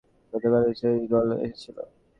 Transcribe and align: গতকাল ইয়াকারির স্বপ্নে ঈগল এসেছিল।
গতকাল 0.33 0.51
ইয়াকারির 0.55 0.77
স্বপ্নে 0.79 1.01
ঈগল 1.05 1.27
এসেছিল। 1.45 1.77